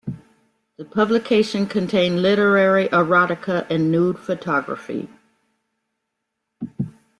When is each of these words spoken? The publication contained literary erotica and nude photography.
The 0.77 0.85
publication 0.85 1.67
contained 1.67 2.23
literary 2.23 2.87
erotica 2.89 3.69
and 3.69 3.91
nude 3.91 4.17
photography. 4.17 5.07